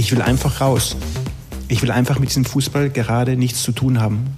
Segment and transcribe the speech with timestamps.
[0.00, 0.96] Ich will einfach raus.
[1.68, 4.34] Ich will einfach mit diesem Fußball gerade nichts zu tun haben.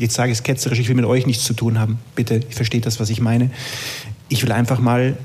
[0.00, 2.00] Jetzt sage ich es ketzerisch, ich will mit euch nichts zu tun haben.
[2.16, 3.52] Bitte, versteht das, was ich meine.
[4.28, 5.16] Ich will einfach mal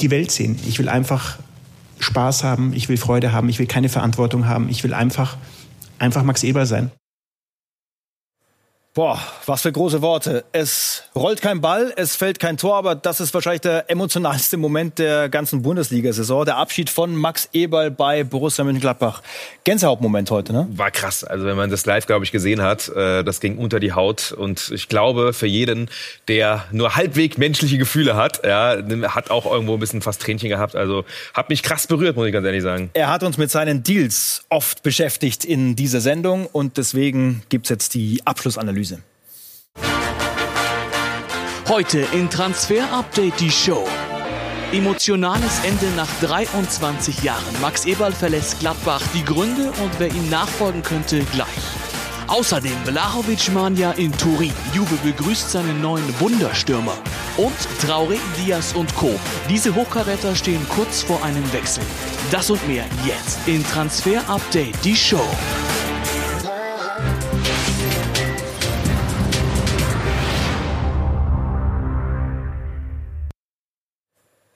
[0.00, 0.58] die Welt sehen.
[0.66, 1.38] Ich will einfach
[1.98, 4.70] Spaß haben, ich will Freude haben, ich will keine Verantwortung haben.
[4.70, 5.36] Ich will einfach,
[5.98, 6.90] einfach Max Eber sein.
[8.94, 10.44] Boah, was für große Worte.
[10.52, 15.00] Es rollt kein Ball, es fällt kein Tor, aber das ist wahrscheinlich der emotionalste Moment
[15.00, 16.44] der ganzen Bundesliga-Saison.
[16.44, 19.20] Der Abschied von Max Eberl bei Borussia Mönchengladbach.
[19.64, 20.68] Gänsehautmoment heute, ne?
[20.70, 21.24] War krass.
[21.24, 24.30] Also wenn man das live, glaube ich, gesehen hat, äh, das ging unter die Haut.
[24.30, 25.90] Und ich glaube, für jeden,
[26.28, 28.76] der nur halbwegs menschliche Gefühle hat, ja,
[29.08, 30.76] hat auch irgendwo ein bisschen fast Tränchen gehabt.
[30.76, 31.04] Also
[31.34, 32.90] hat mich krass berührt, muss ich ganz ehrlich sagen.
[32.94, 37.94] Er hat uns mit seinen Deals oft beschäftigt in dieser Sendung und deswegen gibt's jetzt
[37.94, 38.83] die Abschlussanalyse.
[41.68, 43.86] Heute in Transfer Update die Show.
[44.72, 47.60] Emotionales Ende nach 23 Jahren.
[47.60, 49.02] Max Eberl verlässt Gladbach.
[49.14, 51.48] Die Gründe und wer ihm nachfolgen könnte gleich.
[52.26, 54.52] Außerdem Blahovic Mania in Turin.
[54.72, 56.96] Juve begrüßt seinen neuen Wunderstürmer.
[57.36, 59.18] Und Traoré, Diaz und Co.
[59.48, 61.84] Diese Hochkaräter stehen kurz vor einem Wechsel.
[62.30, 65.26] Das und mehr jetzt in Transfer Update die Show.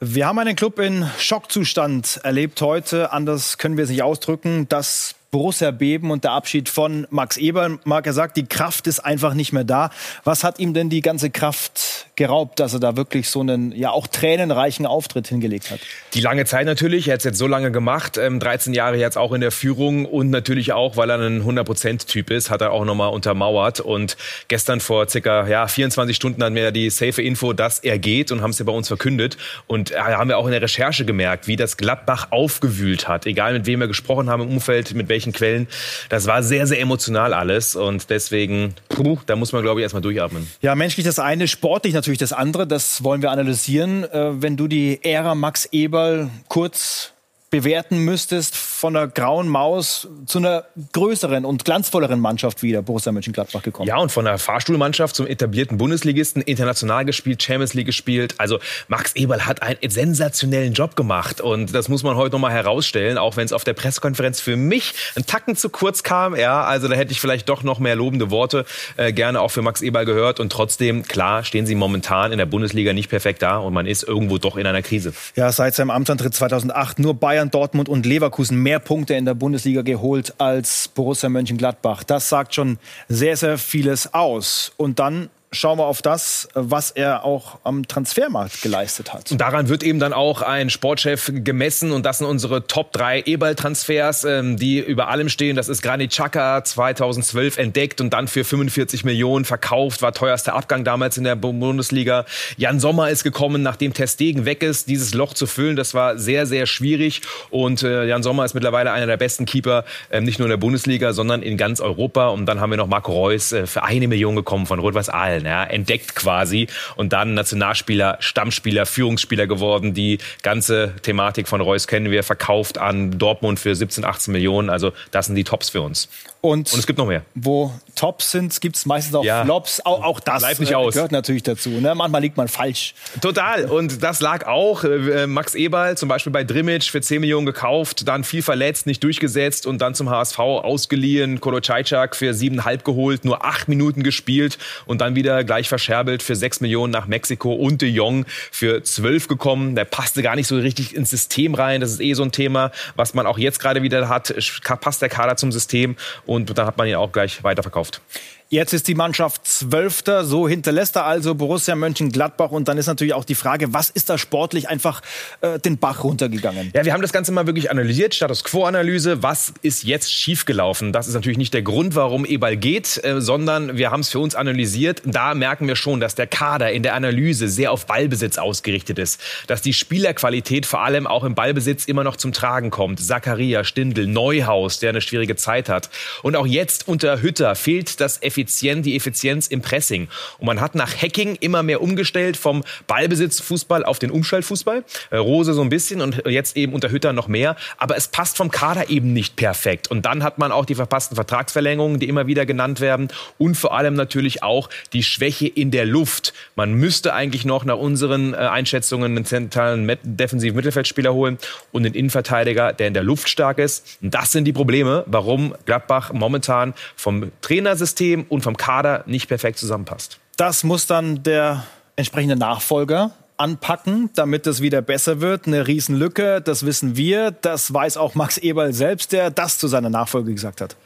[0.00, 3.10] Wir haben einen Club in Schockzustand erlebt heute.
[3.10, 4.68] Anders können wir es nicht ausdrücken.
[4.68, 7.78] Das Borussia beben und der Abschied von Max Eber.
[7.84, 9.90] Marc, er sagt, die Kraft ist einfach nicht mehr da.
[10.24, 13.90] Was hat ihm denn die ganze Kraft geraubt, dass er da wirklich so einen, ja
[13.90, 15.80] auch tränenreichen Auftritt hingelegt hat?
[16.14, 17.08] Die lange Zeit natürlich.
[17.08, 18.16] Er hat es jetzt so lange gemacht.
[18.16, 22.30] 13 ähm, Jahre jetzt auch in der Führung und natürlich auch, weil er ein 100%-Typ
[22.30, 23.80] ist, hat er auch nochmal untermauert.
[23.80, 24.16] Und
[24.48, 28.40] gestern vor circa ja, 24 Stunden hatten wir die safe Info, dass er geht und
[28.40, 29.36] haben es ja bei uns verkündet.
[29.66, 33.26] Und äh, haben wir auch in der Recherche gemerkt, wie das Gladbach aufgewühlt hat.
[33.26, 35.66] Egal mit wem wir gesprochen haben im Umfeld, mit welchem welchen Quellen.
[36.08, 40.02] Das war sehr, sehr emotional alles und deswegen, puh, da muss man, glaube ich, erstmal
[40.02, 40.48] durchatmen.
[40.62, 42.66] Ja, menschlich das eine, sportlich natürlich das andere.
[42.66, 44.04] Das wollen wir analysieren.
[44.04, 47.12] Äh, wenn du die Ära Max Eberl kurz
[47.50, 53.62] bewerten müsstest von der grauen Maus zu einer größeren und glanzvolleren Mannschaft wieder, Borussia Mönchengladbach
[53.62, 53.88] gekommen.
[53.88, 58.34] Ja, und von der Fahrstuhlmannschaft zum etablierten Bundesligisten, international gespielt, Champions League gespielt.
[58.38, 63.18] Also Max Eberl hat einen sensationellen Job gemacht und das muss man heute nochmal herausstellen,
[63.18, 66.36] auch wenn es auf der Pressekonferenz für mich einen Tacken zu kurz kam.
[66.36, 68.64] Ja, also da hätte ich vielleicht doch noch mehr lobende Worte
[68.96, 72.46] äh, gerne auch für Max Eberl gehört und trotzdem, klar, stehen sie momentan in der
[72.46, 75.12] Bundesliga nicht perfekt da und man ist irgendwo doch in einer Krise.
[75.34, 79.32] Ja, seit seinem Amtsantritt 2008 nur Bayern Bayern, Dortmund und Leverkusen mehr Punkte in der
[79.32, 82.04] Bundesliga geholt als Borussia Mönchengladbach.
[82.04, 82.76] Das sagt schon
[83.08, 84.72] sehr, sehr vieles aus.
[84.76, 89.32] Und dann schauen wir auf das, was er auch am Transfermarkt geleistet hat.
[89.32, 93.22] Und daran wird eben dann auch ein Sportchef gemessen und das sind unsere Top 3
[93.22, 95.56] Eberl-Transfers, ähm, die über allem stehen.
[95.56, 100.84] Das ist Granit Xhaka 2012 entdeckt und dann für 45 Millionen verkauft, war teuerster Abgang
[100.84, 102.26] damals in der Bundesliga.
[102.56, 105.76] Jan Sommer ist gekommen, nachdem Testegen weg ist, dieses Loch zu füllen.
[105.76, 109.84] Das war sehr, sehr schwierig und äh, Jan Sommer ist mittlerweile einer der besten Keeper,
[110.10, 112.28] ähm, nicht nur in der Bundesliga, sondern in ganz Europa.
[112.28, 115.37] Und dann haben wir noch Marco Reus äh, für eine Million gekommen von Rot-Weiß Aalen
[115.38, 119.94] gefallen, ja, entdeckt quasi und dann Nationalspieler, Stammspieler, Führungsspieler geworden.
[119.94, 124.70] Die ganze Thematik von Reus kennen wir, verkauft an Dortmund für 17, 18 Millionen.
[124.70, 126.08] Also das sind die Tops für uns.
[126.40, 127.22] Und, und es gibt noch mehr.
[127.34, 129.44] Wo Tops sind, gibt es meistens auch ja.
[129.44, 129.80] Flops.
[129.84, 130.94] Auch, auch das aus.
[130.94, 131.68] gehört natürlich dazu.
[131.68, 131.96] Ne?
[131.96, 132.94] Manchmal liegt man falsch.
[133.20, 133.64] Total.
[133.64, 134.84] Und das lag auch.
[134.84, 139.02] Äh, Max Eberl zum Beispiel bei Drimmitsch für 10 Millionen gekauft, dann viel verletzt, nicht
[139.02, 141.40] durchgesetzt und dann zum HSV ausgeliehen.
[141.40, 146.36] Kolo Cajcak für 7,5 geholt, nur 8 Minuten gespielt und dann wieder gleich verscherbelt für
[146.36, 149.74] 6 Millionen nach Mexiko und de Jong für 12 gekommen.
[149.74, 151.80] Der passte gar nicht so richtig ins System rein.
[151.80, 154.32] Das ist eh so ein Thema, was man auch jetzt gerade wieder hat.
[154.80, 155.96] Passt der Kader zum System?
[156.28, 158.02] Und dann hat man ihn auch gleich weiterverkauft.
[158.50, 163.12] Jetzt ist die Mannschaft Zwölfter, so hinterlässt er also Borussia Mönchengladbach und dann ist natürlich
[163.12, 165.02] auch die Frage, was ist da sportlich einfach
[165.42, 166.70] äh, den Bach runtergegangen?
[166.74, 170.94] Ja, wir haben das Ganze mal wirklich analysiert, Status Quo-Analyse, was ist jetzt schiefgelaufen?
[170.94, 174.18] Das ist natürlich nicht der Grund, warum Ebal geht, äh, sondern wir haben es für
[174.18, 175.02] uns analysiert.
[175.04, 179.20] Da merken wir schon, dass der Kader in der Analyse sehr auf Ballbesitz ausgerichtet ist,
[179.46, 182.98] dass die Spielerqualität vor allem auch im Ballbesitz immer noch zum Tragen kommt.
[182.98, 185.90] Zakaria, Stindl, Neuhaus, der eine schwierige Zeit hat
[186.22, 190.08] und auch jetzt unter Hütter fehlt das effizient, die Effizienz im Pressing.
[190.38, 194.84] Und man hat nach Hacking immer mehr umgestellt vom Ballbesitzfußball auf den Umschaltfußball.
[195.10, 197.56] Äh, Rose so ein bisschen und jetzt eben unter Hütter noch mehr.
[197.78, 199.90] Aber es passt vom Kader eben nicht perfekt.
[199.90, 203.08] Und dann hat man auch die verpassten Vertragsverlängerungen, die immer wieder genannt werden.
[203.38, 206.32] Und vor allem natürlich auch die Schwäche in der Luft.
[206.54, 211.38] Man müsste eigentlich noch nach unseren äh, Einschätzungen einen zentralen defensiven Mittelfeldspieler holen
[211.72, 213.98] und einen Innenverteidiger, der in der Luft stark ist.
[214.00, 219.58] Und das sind die Probleme, warum Gladbach momentan vom Trainersystem und vom Kader nicht perfekt
[219.58, 220.18] zusammenpasst.
[220.36, 221.64] Das muss dann der
[221.96, 225.46] entsprechende Nachfolger anpacken, damit es wieder besser wird.
[225.46, 227.30] Eine Riesenlücke, das wissen wir.
[227.30, 230.76] Das weiß auch Max Eberl selbst, der das zu seiner Nachfolge gesagt hat.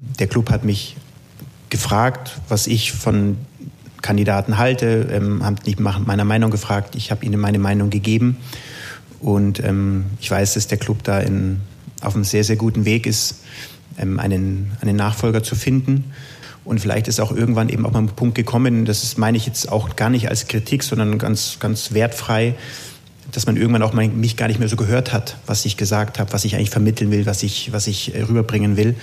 [0.00, 0.96] Der Club hat mich
[1.68, 3.36] gefragt, was ich von
[4.02, 6.96] Kandidaten halte, ähm, haben nicht nach meiner Meinung gefragt.
[6.96, 8.38] Ich habe ihnen meine Meinung gegeben.
[9.20, 11.60] Und ähm, ich weiß, dass der Club da in,
[12.00, 13.42] auf einem sehr, sehr guten Weg ist,
[13.98, 16.12] ähm, einen, einen Nachfolger zu finden.
[16.64, 19.46] Und vielleicht ist auch irgendwann eben auch mal ein Punkt gekommen, das ist, meine ich
[19.46, 22.54] jetzt auch gar nicht als Kritik, sondern ganz, ganz wertfrei,
[23.32, 26.18] dass man irgendwann auch mal mich gar nicht mehr so gehört hat, was ich gesagt
[26.18, 28.96] habe, was ich eigentlich vermitteln will, was ich, was ich äh, rüberbringen will.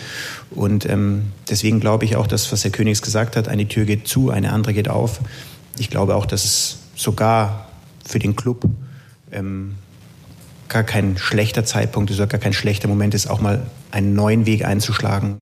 [0.52, 4.08] Und ähm, deswegen glaube ich auch, dass, was Herr Königs gesagt hat, eine Tür geht
[4.08, 5.20] zu, eine andere geht auf.
[5.80, 7.68] Ich glaube auch, dass es sogar
[8.06, 8.66] für den Club
[9.32, 9.76] ähm,
[10.68, 14.46] gar kein schlechter Zeitpunkt ist oder gar kein schlechter Moment ist, auch mal einen neuen
[14.46, 15.38] Weg einzuschlagen.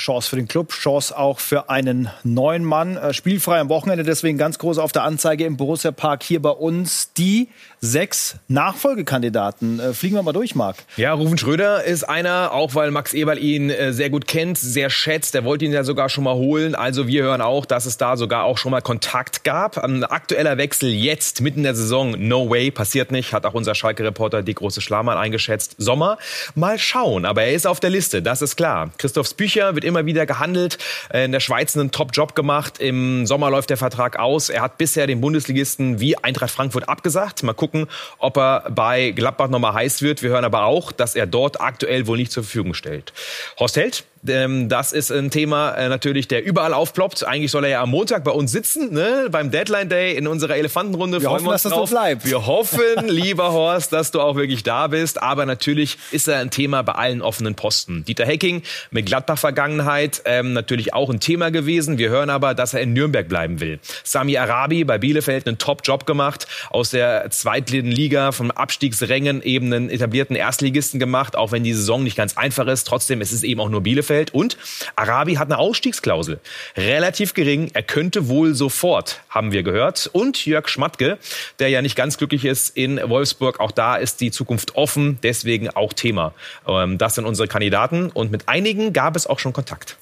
[0.00, 2.96] Chance für den Club, Chance auch für einen neuen Mann.
[2.96, 6.50] Äh, spielfrei am Wochenende, deswegen ganz groß auf der Anzeige im Borussia Park hier bei
[6.50, 7.12] uns.
[7.14, 7.48] Die
[7.80, 9.80] sechs Nachfolgekandidaten.
[9.80, 10.76] Äh, fliegen wir mal durch, Marc.
[10.96, 14.90] Ja, Rufen Schröder ist einer, auch weil Max Eberl ihn äh, sehr gut kennt, sehr
[14.90, 15.34] schätzt.
[15.34, 16.74] Er wollte ihn ja sogar schon mal holen.
[16.74, 19.78] Also wir hören auch, dass es da sogar auch schon mal Kontakt gab.
[19.78, 23.32] Ein aktueller Wechsel jetzt, mitten in der Saison, no way, passiert nicht.
[23.32, 25.74] Hat auch unser Schalke-Reporter die große Schlamann eingeschätzt.
[25.78, 26.18] Sommer,
[26.54, 27.24] mal schauen.
[27.24, 28.90] Aber er ist auf der Liste, das ist klar.
[28.98, 30.78] Christophs Bücher wird immer wieder gehandelt.
[31.12, 32.78] Äh, in der Schweiz einen Top-Job gemacht.
[32.78, 34.48] Im Sommer läuft der Vertrag aus.
[34.48, 37.42] Er hat bisher den Bundesligisten wie Eintracht Frankfurt abgesagt.
[37.42, 37.86] Mal gucken,
[38.18, 40.22] ob er bei Gladbach nochmal heiß wird.
[40.22, 43.12] Wir hören aber auch, dass er dort aktuell wohl nicht zur Verfügung stellt.
[43.58, 47.26] Horst Held ähm, das ist ein Thema äh, natürlich, der überall aufploppt.
[47.26, 49.28] Eigentlich soll er ja am Montag bei uns sitzen, ne?
[49.30, 51.22] beim Deadline Day in unserer Elefantenrunde.
[51.22, 51.82] Wir Freuen hoffen, wir uns dass drauf.
[51.82, 52.26] das so bleibt.
[52.26, 55.22] Wir hoffen, lieber Horst, dass du auch wirklich da bist.
[55.22, 58.04] Aber natürlich ist er ein Thema bei allen offenen Posten.
[58.04, 61.96] Dieter Hecking mit Gladbach-Vergangenheit ähm, natürlich auch ein Thema gewesen.
[61.96, 63.80] Wir hören aber, dass er in Nürnberg bleiben will.
[64.04, 69.88] Sami Arabi bei Bielefeld einen Top-Job gemacht, aus der zweitligen Liga vom Abstiegsrängen eben einen
[69.88, 72.86] etablierten Erstligisten gemacht, auch wenn die Saison nicht ganz einfach ist.
[72.86, 74.09] Trotzdem, es ist eben auch nur Bielefeld.
[74.10, 74.34] Bielefeld.
[74.34, 74.56] Und
[74.96, 76.40] Arabi hat eine Ausstiegsklausel.
[76.76, 77.70] Relativ gering.
[77.74, 80.10] Er könnte wohl sofort, haben wir gehört.
[80.12, 81.18] Und Jörg Schmatke,
[81.58, 83.60] der ja nicht ganz glücklich ist in Wolfsburg.
[83.60, 85.18] Auch da ist die Zukunft offen.
[85.22, 86.34] Deswegen auch Thema.
[86.66, 88.10] Ähm, das sind unsere Kandidaten.
[88.10, 89.96] Und mit einigen gab es auch schon Kontakt.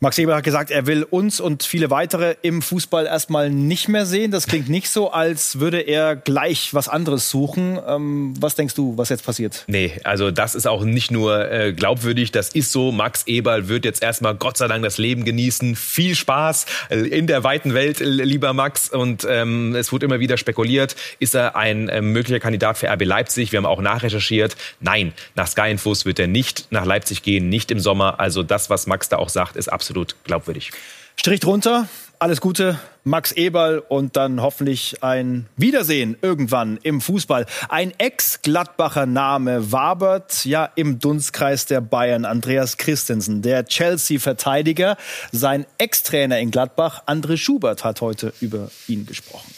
[0.00, 4.06] Max Eber hat gesagt, er will uns und viele weitere im Fußball erstmal nicht mehr
[4.06, 4.30] sehen.
[4.30, 7.80] Das klingt nicht so, als würde er gleich was anderes suchen.
[7.84, 9.64] Ähm, was denkst du, was jetzt passiert?
[9.66, 12.92] Nee, also das ist auch nicht nur äh, glaubwürdig, das ist so.
[12.92, 15.74] Max Eberl wird jetzt erstmal Gott sei Dank das Leben genießen.
[15.74, 18.90] Viel Spaß äh, in der weiten Welt, lieber Max.
[18.90, 23.04] Und ähm, es wurde immer wieder spekuliert, ist er ein äh, möglicher Kandidat für RB
[23.04, 23.50] Leipzig?
[23.50, 24.56] Wir haben auch nachrecherchiert.
[24.78, 28.20] Nein, nach Sky Infos wird er nicht nach Leipzig gehen, nicht im Sommer.
[28.20, 30.70] Also das, was Max da auch sagt, ist absolut absolut glaubwürdig.
[31.16, 31.88] Strich drunter,
[32.18, 37.46] alles Gute, Max Eberl und dann hoffentlich ein Wiedersehen irgendwann im Fußball.
[37.70, 44.98] Ein Ex-Gladbacher Name wabert ja im Dunstkreis der Bayern, Andreas Christensen, der Chelsea-Verteidiger.
[45.32, 49.54] Sein Ex-Trainer in Gladbach, André Schubert, hat heute über ihn gesprochen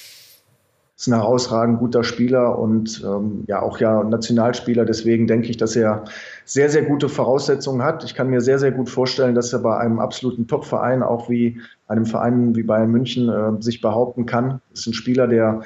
[1.01, 4.85] ist ein herausragend guter Spieler und ähm, ja auch ja Nationalspieler.
[4.85, 6.05] Deswegen denke ich, dass er
[6.45, 8.05] sehr, sehr gute Voraussetzungen hat.
[8.05, 11.59] Ich kann mir sehr, sehr gut vorstellen, dass er bei einem absoluten Top-Verein, auch wie
[11.89, 14.61] einem Verein wie Bayern München, äh, sich behaupten kann.
[14.75, 15.63] Ist ein Spieler, der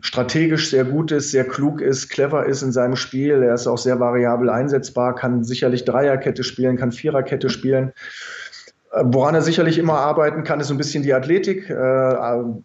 [0.00, 3.44] strategisch sehr gut ist, sehr klug ist, clever ist in seinem Spiel.
[3.44, 7.92] Er ist auch sehr variabel einsetzbar, kann sicherlich Dreierkette spielen, kann Viererkette spielen.
[9.02, 12.14] Woran er sicherlich immer arbeiten kann, ist ein bisschen die Athletik, äh,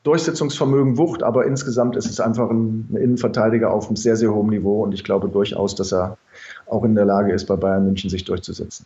[0.03, 4.49] Durchsetzungsvermögen, Wucht, aber insgesamt ist es einfach ein, ein Innenverteidiger auf einem sehr, sehr hohen
[4.49, 6.17] Niveau und ich glaube durchaus, dass er
[6.67, 8.85] auch in der Lage ist, bei Bayern München sich durchzusetzen.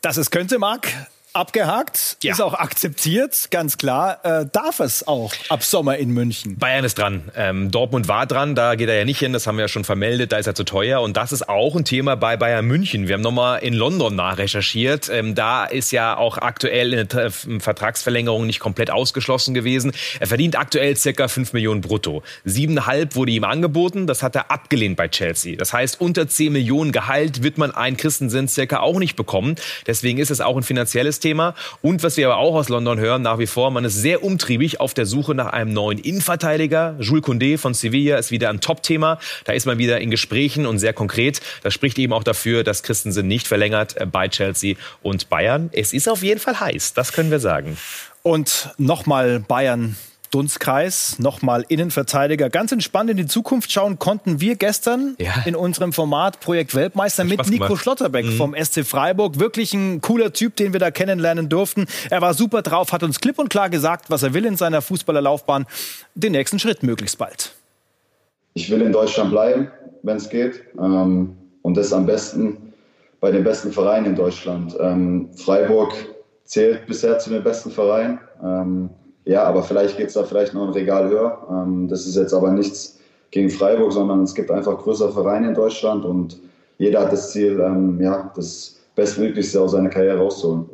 [0.00, 0.88] Dass es könnte, Marc,
[1.32, 2.32] abgehakt, ja.
[2.32, 4.20] ist auch akzeptiert, ganz klar.
[4.24, 6.58] Äh, darf es auch ab Sommer in München?
[6.58, 7.30] Bayern ist dran.
[7.36, 9.84] Ähm, Dortmund war dran, da geht er ja nicht hin, das haben wir ja schon
[9.84, 11.00] vermeldet, da ist er zu teuer.
[11.00, 13.08] Und das ist auch ein Thema bei Bayern München.
[13.08, 15.08] Wir haben nochmal in London nachrecherchiert.
[15.10, 19.92] Ähm, da ist ja auch aktuell eine Vertragsverlängerung nicht komplett ausgeschlossen gewesen.
[20.20, 22.22] Er verdient aktuell circa 5 Millionen brutto.
[22.44, 25.56] Siebeneinhalb wurde ihm angeboten, das hat er abgelehnt bei Chelsea.
[25.56, 29.56] Das heißt, unter 10 Millionen Gehalt wird man einen Christensen circa auch nicht bekommen.
[29.86, 31.54] Deswegen ist es auch ein finanzielles Thema.
[31.80, 34.80] Und was wir aber auch aus London hören, nach wie vor, man ist sehr umtriebig
[34.80, 36.96] auf der Suche nach einem neuen Innenverteidiger.
[37.00, 39.18] Jules Condé von Sevilla ist wieder ein Top-Thema.
[39.44, 41.40] Da ist man wieder in Gesprächen und sehr konkret.
[41.62, 45.70] Das spricht eben auch dafür, dass Christensen nicht verlängert äh, bei Chelsea und Bayern.
[45.72, 47.78] Es ist auf jeden Fall heiß, das können wir sagen.
[48.22, 49.96] Und nochmal Bayern
[50.32, 52.48] Dunstkreis, nochmal Innenverteidiger.
[52.48, 55.34] Ganz entspannt in die Zukunft schauen konnten wir gestern ja.
[55.44, 57.82] in unserem Format Projekt Weltmeister mit Nico gemacht.
[57.82, 58.36] Schlotterbeck mhm.
[58.38, 59.38] vom SC Freiburg.
[59.38, 61.86] Wirklich ein cooler Typ, den wir da kennenlernen durften.
[62.08, 64.80] Er war super drauf, hat uns klipp und klar gesagt, was er will in seiner
[64.80, 65.66] Fußballerlaufbahn.
[66.14, 67.54] Den nächsten Schritt möglichst bald.
[68.54, 69.70] Ich will in Deutschland bleiben,
[70.02, 70.62] wenn es geht.
[70.78, 72.72] Ähm, und das am besten
[73.20, 74.74] bei den besten Vereinen in Deutschland.
[74.80, 75.94] Ähm, Freiburg
[76.44, 78.18] zählt bisher zu den besten Vereinen.
[79.24, 81.46] Ja, aber vielleicht geht es da vielleicht noch ein Regal höher.
[81.50, 82.98] Ähm, das ist jetzt aber nichts
[83.30, 86.40] gegen Freiburg, sondern es gibt einfach größere Vereine in Deutschland und
[86.78, 90.68] jeder hat das Ziel, ähm, ja, das Bestmöglichste aus seiner Karriere rauszuholen.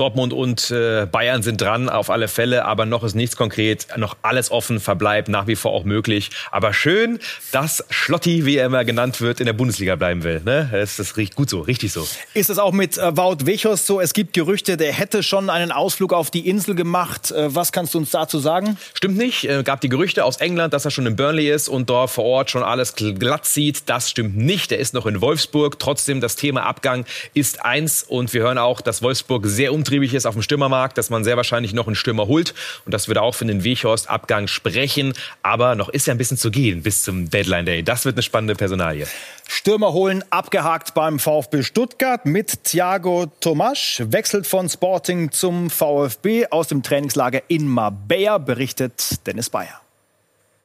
[0.00, 4.16] Dortmund und äh, Bayern sind dran, auf alle Fälle, aber noch ist nichts konkret, noch
[4.22, 6.30] alles offen, Verbleib nach wie vor auch möglich.
[6.50, 7.18] Aber schön,
[7.52, 10.40] dass Schlotti, wie er immer genannt wird, in der Bundesliga bleiben will.
[10.42, 10.70] Ne?
[10.72, 12.08] Das, das riecht gut so, richtig so.
[12.32, 14.00] Ist es auch mit äh, Wout Wechos so?
[14.00, 17.30] Es gibt Gerüchte, der hätte schon einen Ausflug auf die Insel gemacht.
[17.30, 18.78] Äh, was kannst du uns dazu sagen?
[18.94, 19.44] Stimmt nicht.
[19.44, 22.24] Äh, gab die Gerüchte aus England, dass er schon in Burnley ist und dort vor
[22.24, 23.82] Ort schon alles glatt sieht.
[23.90, 24.72] Das stimmt nicht.
[24.72, 25.78] Er ist noch in Wolfsburg.
[25.78, 27.04] Trotzdem, das Thema Abgang
[27.34, 30.96] ist eins und wir hören auch, dass Wolfsburg sehr umtriebig umtriebig ist auf dem Stürmermarkt,
[30.98, 32.54] dass man sehr wahrscheinlich noch einen Stürmer holt
[32.84, 35.14] und das würde auch für den Weghorst-Abgang sprechen.
[35.42, 37.82] Aber noch ist ja ein bisschen zu gehen bis zum Deadline Day.
[37.82, 39.08] Das wird eine spannende Personalie.
[39.48, 44.00] Stürmer holen abgehakt beim VfB Stuttgart mit Thiago Tomasch.
[44.06, 49.80] Wechselt von Sporting zum VfB aus dem Trainingslager in Marbella, berichtet Dennis Bayer.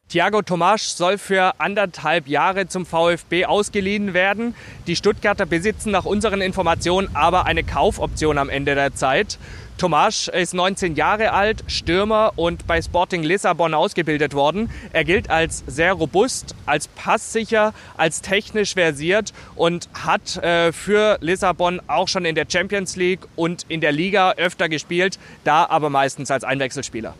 [0.07, 4.53] Thiago Tomasch soll für anderthalb Jahre zum VfB ausgeliehen werden.
[4.85, 9.39] Die Stuttgarter besitzen nach unseren Informationen aber eine Kaufoption am Ende der Zeit.
[9.79, 14.69] Tomasch ist 19 Jahre alt, Stürmer und bei Sporting Lissabon ausgebildet worden.
[14.93, 21.81] Er gilt als sehr robust, als passsicher, als technisch versiert und hat äh, für Lissabon
[21.87, 26.29] auch schon in der Champions League und in der Liga öfter gespielt, da aber meistens
[26.29, 27.15] als Einwechselspieler.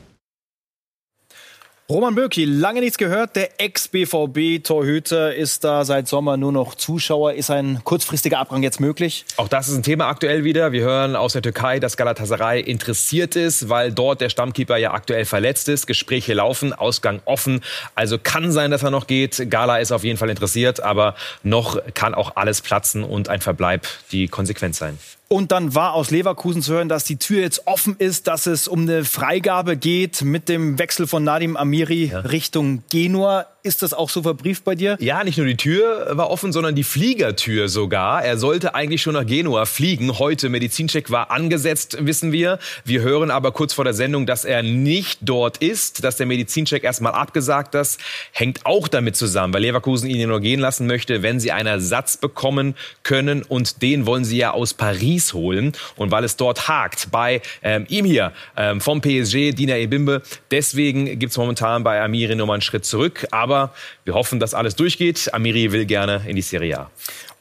[1.88, 3.36] Roman Bürki, lange nichts gehört.
[3.36, 7.34] Der Ex-BVB-Torhüter ist da seit Sommer nur noch Zuschauer.
[7.34, 9.24] Ist ein kurzfristiger Abgang jetzt möglich?
[9.38, 10.72] Auch das ist ein Thema aktuell wieder.
[10.72, 15.26] Wir hören aus der Türkei, dass Galatasaray interessiert ist, weil dort der Stammkeeper ja aktuell
[15.26, 15.86] verletzt ist.
[15.86, 17.62] Gespräche laufen, Ausgang offen.
[17.94, 19.52] Also kann sein, dass er noch geht.
[19.52, 21.14] Gala ist auf jeden Fall interessiert, aber
[21.44, 24.98] noch kann auch alles platzen und ein Verbleib die Konsequenz sein.
[25.28, 28.68] Und dann war aus Leverkusen zu hören, dass die Tür jetzt offen ist, dass es
[28.68, 32.20] um eine Freigabe geht mit dem Wechsel von Nadim Amiri ja.
[32.20, 33.48] Richtung Genua.
[33.66, 34.96] Ist das auch so verbrieft bei dir?
[35.00, 38.24] Ja, nicht nur die Tür war offen, sondern die Fliegertür sogar.
[38.24, 40.20] Er sollte eigentlich schon nach Genua fliegen.
[40.20, 42.60] Heute Medizincheck war angesetzt, wissen wir.
[42.84, 46.84] Wir hören aber kurz vor der Sendung, dass er nicht dort ist, dass der Medizincheck
[46.84, 48.00] erstmal abgesagt ist.
[48.34, 52.18] Hängt auch damit zusammen, weil Leverkusen ihn nur gehen lassen möchte, wenn sie einen Ersatz
[52.18, 53.42] bekommen können.
[53.42, 55.74] Und den wollen sie ja aus Paris holen.
[55.96, 61.18] Und weil es dort hakt bei ähm, ihm hier ähm, vom PSG, Dina Ebimbe, deswegen
[61.18, 63.26] gibt es momentan bei Amiri nochmal einen Schritt zurück.
[63.32, 65.34] Aber aber wir hoffen, dass alles durchgeht.
[65.34, 66.92] Amiri will gerne in die Serie A.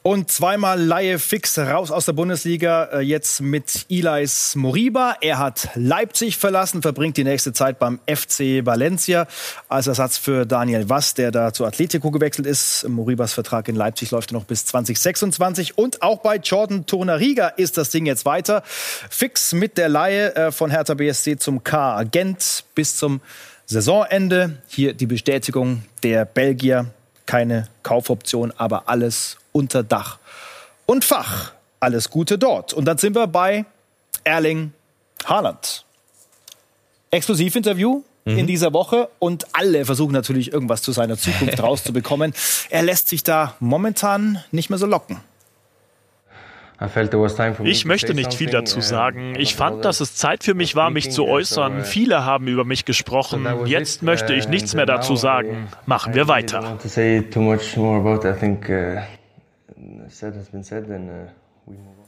[0.01, 5.15] Und zweimal Laie fix raus aus der Bundesliga, äh, jetzt mit Ilais Moriba.
[5.19, 9.25] Er hat Leipzig verlassen, verbringt die nächste Zeit beim FC Valencia
[9.67, 12.87] als Ersatz für Daniel Wass, der da zu Atletico gewechselt ist.
[12.87, 15.75] Moribas Vertrag in Leipzig läuft noch bis 2026.
[15.75, 18.61] Und auch bei Jordan Tornariga ist das Ding jetzt weiter.
[19.09, 23.21] Fix mit der Laie äh, von Hertha BSC zum K-Agent bis zum
[23.65, 24.57] Saisonende.
[24.67, 26.87] Hier die Bestätigung der Belgier.
[27.25, 30.19] Keine Kaufoption, aber alles unter Dach
[30.85, 31.53] und Fach.
[31.79, 32.73] Alles Gute dort.
[32.73, 33.65] Und dann sind wir bei
[34.23, 34.73] Erling
[35.25, 35.85] Haaland.
[37.11, 38.37] Exklusivinterview mhm.
[38.37, 42.33] in dieser Woche und alle versuchen natürlich irgendwas zu seiner Zukunft rauszubekommen.
[42.69, 45.17] Er lässt sich da momentan nicht mehr so locken.
[47.63, 49.35] Ich möchte nicht viel dazu sagen.
[49.37, 51.83] Ich fand, dass es Zeit für mich war, mich zu äußern.
[51.83, 53.47] Viele haben über mich gesprochen.
[53.65, 55.67] Jetzt möchte ich nichts mehr dazu sagen.
[55.85, 56.77] Machen wir weiter.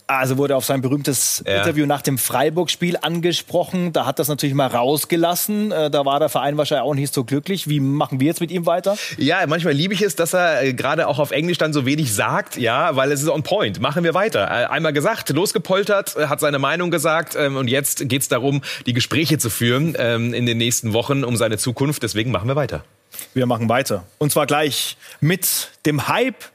[0.10, 1.58] Also wurde auf sein berühmtes ja.
[1.58, 3.92] Interview nach dem Freiburg-Spiel angesprochen.
[3.92, 5.74] Da hat das natürlich mal rausgelassen.
[5.74, 7.68] Äh, da war der Verein wahrscheinlich auch nicht so glücklich.
[7.68, 8.98] Wie machen wir jetzt mit ihm weiter?
[9.18, 12.14] Ja, manchmal liebe ich es, dass er äh, gerade auch auf Englisch dann so wenig
[12.14, 13.82] sagt, ja, weil es ist on point.
[13.82, 14.46] Machen wir weiter.
[14.46, 18.94] Äh, einmal gesagt, losgepoltert, hat seine Meinung gesagt ähm, und jetzt geht es darum, die
[18.94, 22.02] Gespräche zu führen ähm, in den nächsten Wochen um seine Zukunft.
[22.04, 22.86] Deswegen machen wir weiter.
[23.34, 24.06] Wir machen weiter.
[24.20, 26.46] Und zwar gleich mit dem Hype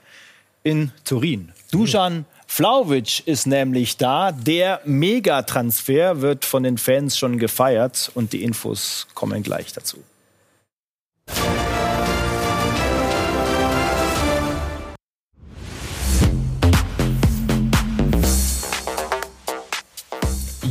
[0.63, 1.53] in Turin.
[1.71, 4.31] Dusan Flauwitsch ist nämlich da.
[4.31, 9.97] Der Megatransfer wird von den Fans schon gefeiert und die Infos kommen gleich dazu.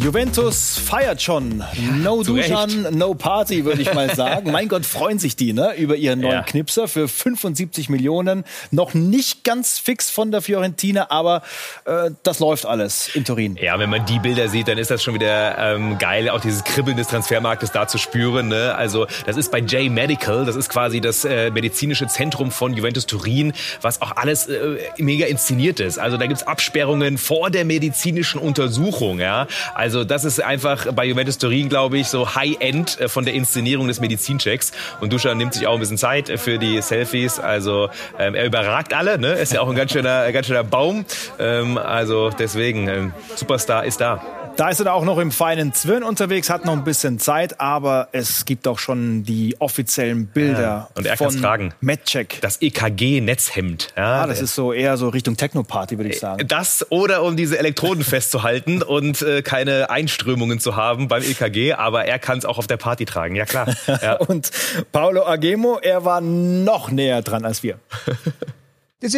[0.01, 1.63] Juventus feiert schon.
[2.01, 4.51] No Dusan, no Party, würde ich mal sagen.
[4.51, 6.41] mein Gott, freuen sich die ne, über ihren neuen ja.
[6.41, 8.43] Knipser für 75 Millionen.
[8.71, 11.43] Noch nicht ganz fix von der Fiorentina, aber
[11.85, 13.57] äh, das läuft alles in Turin.
[13.61, 16.63] Ja, wenn man die Bilder sieht, dann ist das schon wieder ähm, geil, auch dieses
[16.63, 18.47] Kribbeln des Transfermarktes da zu spüren.
[18.47, 18.73] Ne?
[18.73, 23.05] Also das ist bei J Medical, das ist quasi das äh, medizinische Zentrum von Juventus
[23.05, 25.99] Turin, was auch alles äh, mega inszeniert ist.
[25.99, 29.19] Also da gibt's Absperrungen vor der medizinischen Untersuchung.
[29.19, 29.45] Ja?
[29.75, 33.33] Also also das ist einfach bei Juventus Turin, glaube ich, so High-End äh, von der
[33.33, 34.71] Inszenierung des Medizinchecks.
[35.01, 37.39] Und Duschan nimmt sich auch ein bisschen Zeit äh, für die Selfies.
[37.39, 39.19] Also ähm, er überragt alle.
[39.19, 39.33] Ne?
[39.33, 41.03] Ist ja auch ein ganz schöner, ganz schöner Baum.
[41.39, 44.40] Ähm, also deswegen, ähm, Superstar ist da.
[44.61, 48.09] Da ist er auch noch im feinen Zwirn unterwegs, hat noch ein bisschen Zeit, aber
[48.11, 50.87] es gibt auch schon die offiziellen Bilder ja.
[50.93, 51.73] Und er von tragen.
[51.81, 52.37] Medcheck.
[52.41, 53.87] Das EKG-Netzhemd.
[53.97, 56.47] Ja, ah, das ist so eher so Richtung Techno-Party, würde ich sagen.
[56.47, 62.05] Das oder um diese Elektroden festzuhalten und äh, keine Einströmungen zu haben beim EKG, aber
[62.05, 63.65] er kann es auch auf der Party tragen, ja klar.
[64.03, 64.17] Ja.
[64.17, 64.51] und
[64.91, 67.79] Paolo Agemo, er war noch näher dran als wir.
[69.03, 69.15] Es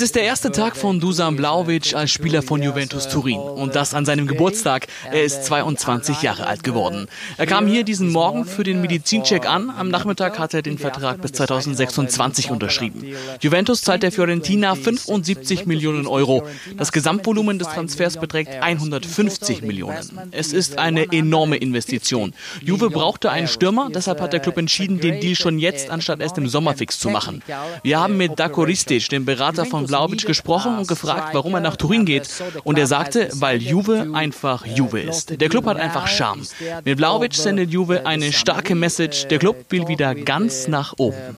[0.00, 4.06] ist der erste Tag von Dusan Vlaovic als Spieler von Juventus Turin und das an
[4.06, 4.86] seinem Geburtstag.
[5.12, 7.06] Er ist 22 Jahre alt geworden.
[7.36, 9.68] Er kam hier diesen Morgen für den Medizincheck an.
[9.68, 13.04] Am Nachmittag hat er den Vertrag bis 2026 unterschrieben.
[13.42, 16.46] Juventus zahlt der Fiorentina 75 Millionen Euro.
[16.78, 20.30] Das Gesamtvolumen des Transfers beträgt 150 Millionen.
[20.30, 22.32] Es ist eine enorme Investition.
[22.62, 26.37] Juve brauchte einen Stürmer, deshalb hat der Club entschieden, den Deal schon jetzt anstatt erst
[26.38, 27.42] im Sommer fix zu machen.
[27.82, 31.76] Wir haben mit Dako Ristic, dem Berater von Vlaovic, gesprochen und gefragt, warum er nach
[31.76, 32.28] Turin geht.
[32.64, 35.40] Und er sagte, weil Juve einfach Juve ist.
[35.40, 36.42] Der Club hat einfach Charme.
[36.84, 39.26] Mit Vlaovic sendet Juve eine starke Message.
[39.28, 41.36] Der Club will wieder ganz nach oben.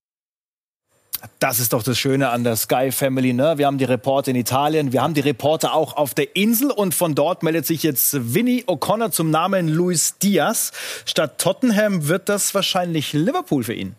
[1.38, 3.32] Das ist doch das Schöne an der Sky Family.
[3.32, 3.58] Ne?
[3.58, 6.94] Wir haben die Reporter in Italien, wir haben die Reporter auch auf der Insel und
[6.94, 10.72] von dort meldet sich jetzt Vinny O'Connor zum Namen Luis Diaz.
[11.04, 13.96] Statt Tottenham wird das wahrscheinlich Liverpool für ihn.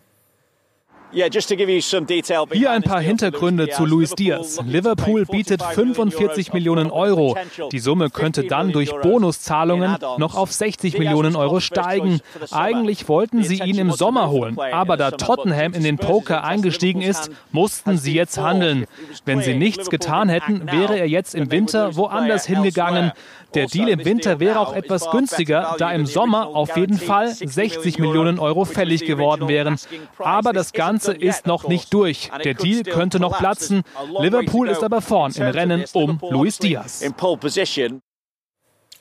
[1.12, 4.58] Hier ein paar Hintergründe zu Luis Diaz.
[4.64, 7.36] Liverpool bietet 45 Millionen Euro.
[7.70, 12.20] Die Summe könnte dann durch Bonuszahlungen noch auf 60 Millionen Euro steigen.
[12.50, 17.30] Eigentlich wollten sie ihn im Sommer holen, aber da Tottenham in den Poker eingestiegen ist,
[17.50, 18.86] mussten sie jetzt handeln.
[19.26, 23.12] Wenn sie nichts getan hätten, wäre er jetzt im Winter woanders hingegangen.
[23.54, 27.98] Der Deal im Winter wäre auch etwas günstiger, da im Sommer auf jeden Fall 60
[27.98, 29.76] Millionen Euro fällig geworden wären.
[30.18, 32.30] Aber das Ganze ist noch nicht durch.
[32.44, 33.82] Der Deal könnte noch platzen.
[34.18, 37.02] Liverpool ist aber vorn im Rennen um Luis Diaz.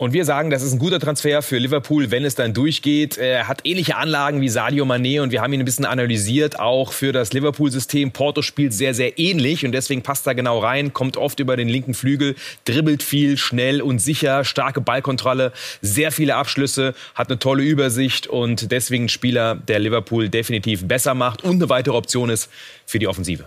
[0.01, 3.19] Und wir sagen, das ist ein guter Transfer für Liverpool, wenn es dann durchgeht.
[3.19, 6.91] Er hat ähnliche Anlagen wie Sadio Mané und wir haben ihn ein bisschen analysiert, auch
[6.91, 8.09] für das Liverpool-System.
[8.09, 11.69] Porto spielt sehr, sehr ähnlich und deswegen passt er genau rein, kommt oft über den
[11.69, 12.33] linken Flügel,
[12.65, 18.71] dribbelt viel, schnell und sicher, starke Ballkontrolle, sehr viele Abschlüsse, hat eine tolle Übersicht und
[18.71, 22.49] deswegen ein Spieler, der Liverpool definitiv besser macht und eine weitere Option ist
[22.87, 23.45] für die Offensive.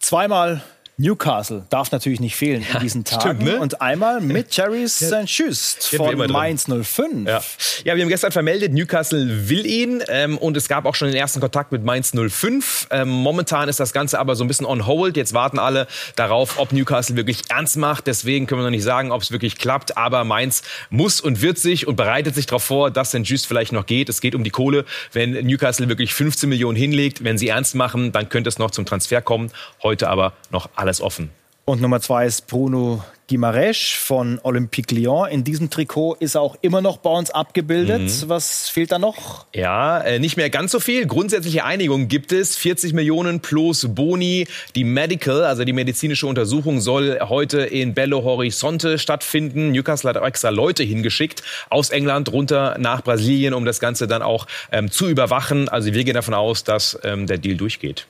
[0.00, 0.62] Zweimal
[1.00, 3.20] Newcastle darf natürlich nicht fehlen in diesen Tagen.
[3.20, 3.60] Stimmt, ne?
[3.60, 5.26] Und einmal mit Jerry St.
[5.26, 7.28] Just von Mainz 05.
[7.28, 7.40] Ja.
[7.84, 7.94] ja.
[7.94, 11.38] wir haben gestern vermeldet, Newcastle will ihn ähm, und es gab auch schon den ersten
[11.38, 12.88] Kontakt mit Mainz 05.
[12.90, 15.16] Ähm, momentan ist das Ganze aber so ein bisschen on hold.
[15.16, 18.08] Jetzt warten alle darauf, ob Newcastle wirklich ernst macht.
[18.08, 19.96] Deswegen können wir noch nicht sagen, ob es wirklich klappt.
[19.96, 23.20] Aber Mainz muss und wird sich und bereitet sich darauf vor, dass St.
[23.22, 24.08] Just vielleicht noch geht.
[24.08, 24.84] Es geht um die Kohle.
[25.12, 28.84] Wenn Newcastle wirklich 15 Millionen hinlegt, wenn sie ernst machen, dann könnte es noch zum
[28.84, 29.52] Transfer kommen.
[29.80, 31.30] Heute aber noch alle alles offen.
[31.66, 35.28] Und Nummer zwei ist Bruno Guimaraes von Olympique Lyon.
[35.28, 38.04] In diesem Trikot ist er auch immer noch bei uns abgebildet.
[38.04, 38.28] Mhm.
[38.28, 39.44] Was fehlt da noch?
[39.54, 41.04] Ja, äh, nicht mehr ganz so viel.
[41.06, 42.56] Grundsätzliche Einigung gibt es.
[42.56, 44.46] 40 Millionen plus Boni.
[44.76, 49.72] Die Medical, also die medizinische Untersuchung, soll heute in Belo Horizonte stattfinden.
[49.72, 54.22] Newcastle hat auch extra Leute hingeschickt aus England runter nach Brasilien, um das Ganze dann
[54.22, 55.68] auch ähm, zu überwachen.
[55.68, 58.06] Also wir gehen davon aus, dass ähm, der Deal durchgeht.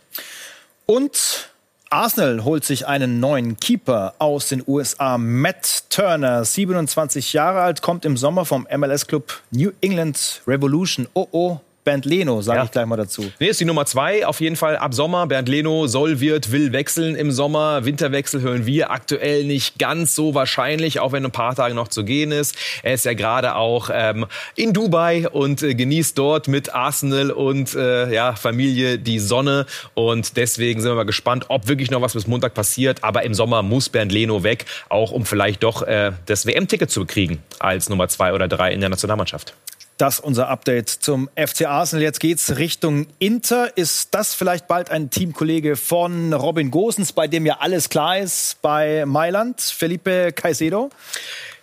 [0.87, 1.51] Und
[1.91, 5.17] Arsenal holt sich einen neuen Keeper aus den USA.
[5.17, 11.09] Matt Turner, 27 Jahre alt, kommt im Sommer vom MLS-Club New England Revolution.
[11.15, 12.65] Oh oh, Bernd Leno, sage ja.
[12.67, 13.33] ich gleich mal dazu.
[13.41, 15.27] Nee, ist die Nummer zwei auf jeden Fall ab Sommer.
[15.27, 17.87] Bernd Leno soll, wird, will wechseln im Sommer.
[17.87, 22.05] Winterwechsel hören wir aktuell nicht ganz so wahrscheinlich, auch wenn ein paar Tage noch zu
[22.05, 22.57] gehen ist.
[22.83, 27.75] Er ist ja gerade auch ähm, in Dubai und äh, genießt dort mit Arsenal und
[27.75, 29.65] äh, ja, Familie die Sonne.
[29.95, 33.03] Und deswegen sind wir mal gespannt, ob wirklich noch was bis Montag passiert.
[33.03, 37.07] Aber im Sommer muss Bernd Leno weg, auch um vielleicht doch äh, das WM-Ticket zu
[37.07, 39.55] kriegen als Nummer zwei oder drei in der Nationalmannschaft.
[39.99, 42.05] Das unser Update zum FC Arsenal.
[42.05, 43.77] Jetzt geht's Richtung Inter.
[43.77, 48.63] Ist das vielleicht bald ein Teamkollege von Robin Gosens, bei dem ja alles klar ist
[48.63, 49.61] bei Mailand?
[49.61, 50.91] Felipe Caicedo?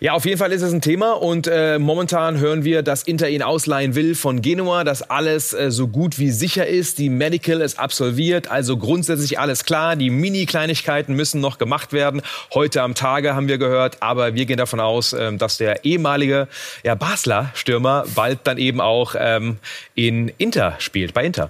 [0.06, 3.28] Ja, auf jeden Fall ist es ein Thema und äh, momentan hören wir, dass Inter
[3.28, 7.00] ihn ausleihen will von Genua, dass alles äh, so gut wie sicher ist.
[7.00, 9.96] Die Medical ist absolviert, also grundsätzlich alles klar.
[9.96, 12.22] Die Mini-Kleinigkeiten müssen noch gemacht werden.
[12.54, 16.50] Heute am Tage haben wir gehört, aber wir gehen davon aus, äh, dass der ehemalige
[16.84, 19.58] ja, Basler Stürmer bald dann eben auch ähm,
[19.96, 21.50] in Inter spielt, bei Inter.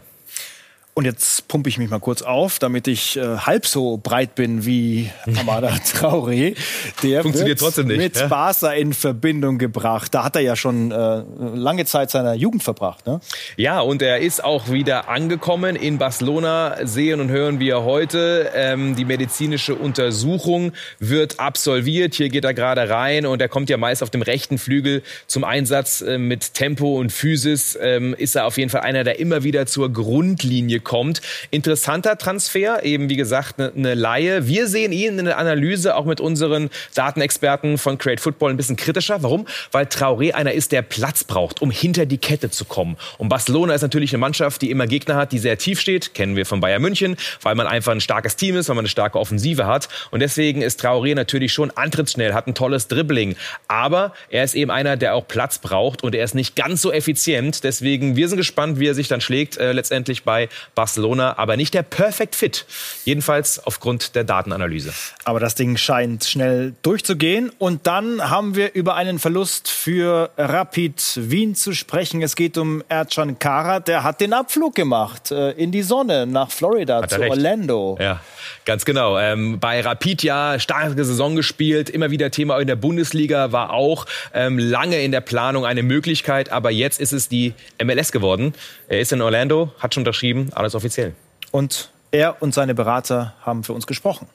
[0.97, 4.65] Und jetzt pumpe ich mich mal kurz auf, damit ich äh, halb so breit bin
[4.65, 6.55] wie Amada Traoré.
[7.03, 8.27] Der Funktioniert wird trotzdem nicht, mit ja?
[8.27, 10.13] Barca in Verbindung gebracht.
[10.13, 11.21] Da hat er ja schon äh,
[11.53, 13.05] lange Zeit seiner Jugend verbracht.
[13.07, 13.19] Ne?
[13.57, 16.77] Ja, und er ist auch wieder angekommen in Barcelona.
[16.87, 18.51] Sehen und hören wir heute.
[18.55, 22.15] Ähm, die medizinische Untersuchung wird absolviert.
[22.15, 25.43] Hier geht er gerade rein und er kommt ja meist auf dem rechten Flügel zum
[25.43, 27.77] Einsatz äh, mit Tempo und Physis.
[27.81, 31.21] Ähm, ist er auf jeden Fall einer, der immer wieder zur Grundlinie kommt.
[31.51, 34.47] Interessanter Transfer, eben wie gesagt eine ne Laie.
[34.47, 38.77] Wir sehen ihn in der Analyse auch mit unseren Datenexperten von Create Football ein bisschen
[38.77, 39.21] kritischer.
[39.21, 39.45] Warum?
[39.73, 42.95] Weil Traoré einer ist, der Platz braucht, um hinter die Kette zu kommen.
[43.17, 46.13] Und Barcelona ist natürlich eine Mannschaft, die immer Gegner hat, die sehr tief steht.
[46.13, 48.89] Kennen wir von Bayern München, weil man einfach ein starkes Team ist, weil man eine
[48.89, 49.89] starke Offensive hat.
[50.11, 53.35] Und deswegen ist Traoré natürlich schon antrittsschnell, hat ein tolles Dribbling.
[53.67, 56.91] Aber er ist eben einer, der auch Platz braucht und er ist nicht ganz so
[56.91, 57.63] effizient.
[57.63, 61.73] Deswegen, wir sind gespannt, wie er sich dann schlägt, äh, letztendlich bei Barcelona, aber nicht
[61.73, 62.65] der Perfect Fit.
[63.05, 64.93] Jedenfalls aufgrund der Datenanalyse.
[65.23, 67.51] Aber das Ding scheint schnell durchzugehen.
[67.57, 72.21] Und dann haben wir über einen Verlust für Rapid Wien zu sprechen.
[72.21, 73.79] Es geht um Ercan Kara.
[73.79, 77.31] Der hat den Abflug gemacht äh, in die Sonne nach Florida zu recht.
[77.31, 77.97] Orlando.
[78.01, 78.19] Ja,
[78.65, 79.17] ganz genau.
[79.17, 81.89] Ähm, bei Rapid ja starke Saison gespielt.
[81.89, 83.53] Immer wieder Thema in der Bundesliga.
[83.53, 86.51] War auch ähm, lange in der Planung eine Möglichkeit.
[86.51, 88.53] Aber jetzt ist es die MLS geworden.
[88.89, 91.13] Er ist in Orlando, hat schon unterschrieben alles offiziell.
[91.51, 94.27] Und er und seine Berater haben für uns gesprochen.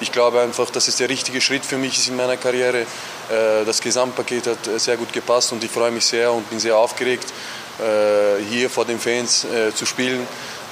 [0.00, 2.80] Ich glaube einfach, dass es der richtige Schritt für mich ist in meiner Karriere.
[2.80, 6.76] Äh, das Gesamtpaket hat sehr gut gepasst und ich freue mich sehr und bin sehr
[6.76, 7.32] aufgeregt,
[7.78, 10.26] äh, hier vor den Fans äh, zu spielen.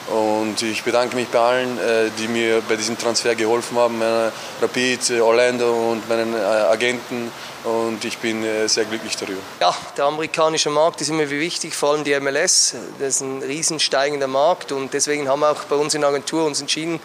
[0.09, 1.81] Und ich bedanke mich bei allen,
[2.17, 4.31] die mir bei diesem Transfer geholfen haben, meiner
[4.63, 7.33] Rapid, Orlando und meinen Agenten
[7.67, 9.41] und ich bin äh, sehr glücklich darüber.
[9.61, 12.77] Ja, der amerikanische Markt ist immer wie wichtig, vor allem die MLS.
[13.01, 16.11] Das ist ein riesen steigender Markt und deswegen haben wir auch bei uns in der
[16.11, 17.01] Agentur uns entschieden,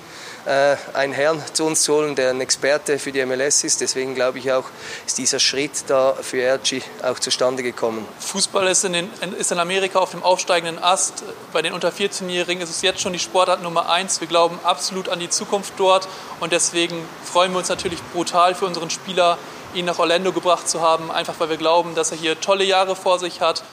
[0.46, 3.82] äh, einen Herrn zu uns zu holen, der ein Experte für die MLS ist.
[3.82, 4.66] Deswegen glaube ich auch,
[5.06, 8.08] ist dieser Schritt da für Erci auch zustande gekommen.
[8.20, 11.24] Fußball ist in, den, ist in Amerika auf dem aufsteigenden Ast.
[11.54, 14.22] Bei den unter 14-Jährigen ist es jetzt schon die Sportart Nummer eins.
[14.22, 16.08] Wir glauben absolut an die Zukunft dort
[16.40, 19.40] und deswegen freuen wir uns natürlich brutal für unseren Spieler,
[19.76, 22.96] ihn nach Orlando gebracht zu haben, einfach weil wir glauben, dass er hier tolle Jahre
[22.96, 23.64] vor sich hat.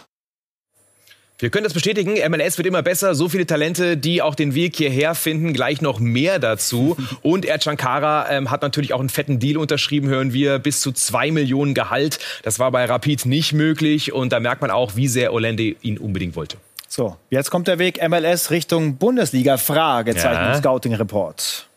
[1.40, 2.14] Wir können das bestätigen.
[2.30, 3.14] MLS wird immer besser.
[3.14, 5.52] So viele Talente, die auch den Weg hierher finden.
[5.52, 6.96] Gleich noch mehr dazu.
[7.22, 10.58] Und Ercan Kara ähm, hat natürlich auch einen fetten Deal unterschrieben, hören wir.
[10.58, 12.18] Bis zu zwei Millionen Gehalt.
[12.42, 14.12] Das war bei Rapid nicht möglich.
[14.12, 16.56] Und da merkt man auch, wie sehr Orlando ihn unbedingt wollte.
[16.88, 19.58] So, jetzt kommt der Weg MLS Richtung Bundesliga.
[19.58, 20.54] Fragezeichen ja.
[20.56, 21.68] Scouting Report.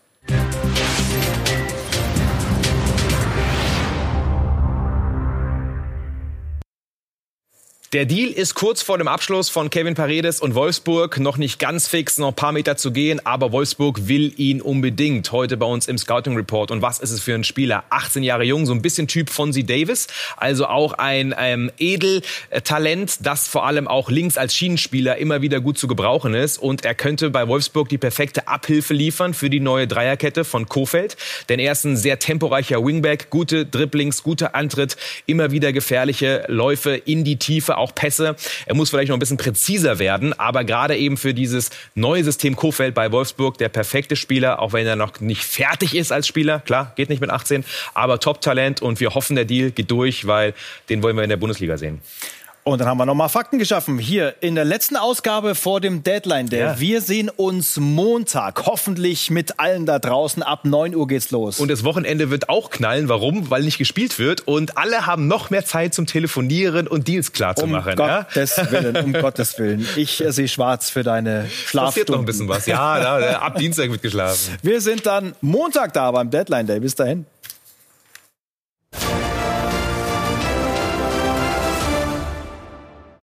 [7.94, 11.20] Der Deal ist kurz vor dem Abschluss von Kevin Paredes und Wolfsburg.
[11.20, 15.34] Noch nicht ganz fix, noch ein paar Meter zu gehen, aber Wolfsburg will ihn unbedingt.
[15.34, 16.72] Heute bei uns im Scouting Report.
[16.72, 17.84] Und was ist es für ein Spieler?
[17.90, 20.08] 18 Jahre jung, so ein bisschen Typ Fonzie Davis.
[20.38, 25.78] Also auch ein ähm, Edeltalent, das vor allem auch links als Schienenspieler immer wieder gut
[25.78, 26.60] zu gebrauchen ist.
[26.60, 31.18] Und er könnte bei Wolfsburg die perfekte Abhilfe liefern für die neue Dreierkette von Kofeld.
[31.50, 36.92] Denn er ist ein sehr temporeicher Wingback, gute Dribblings, guter Antritt, immer wieder gefährliche Läufe
[36.96, 38.36] in die Tiefe auch Pässe.
[38.66, 42.56] Er muss vielleicht noch ein bisschen präziser werden, aber gerade eben für dieses neue System
[42.56, 46.60] Kofeld bei Wolfsburg der perfekte Spieler, auch wenn er noch nicht fertig ist als Spieler.
[46.60, 50.54] Klar, geht nicht mit 18, aber Top-Talent und wir hoffen, der Deal geht durch, weil
[50.90, 52.02] den wollen wir in der Bundesliga sehen.
[52.64, 53.98] Und dann haben wir nochmal Fakten geschaffen.
[53.98, 56.60] Hier in der letzten Ausgabe vor dem Deadline Day.
[56.60, 56.80] Ja.
[56.80, 60.44] Wir sehen uns Montag, hoffentlich mit allen da draußen.
[60.44, 61.60] Ab 9 Uhr geht's los.
[61.60, 63.10] Und das Wochenende wird auch knallen.
[63.10, 63.50] Warum?
[63.50, 64.48] Weil nicht gespielt wird.
[64.48, 67.94] Und alle haben noch mehr Zeit zum Telefonieren und Deals klarzumachen.
[67.94, 68.22] Um ja?
[68.24, 69.88] Gottes Willen, um Gottes Willen.
[69.96, 71.86] Ich äh, sehe schwarz für deine Schlafstunden.
[71.86, 72.68] Passiert noch ein bisschen was.
[72.68, 74.58] Ja, ab Dienstag wird geschlafen.
[74.62, 76.80] Wir sind dann Montag da beim Deadline Day.
[76.80, 77.26] Bis dahin.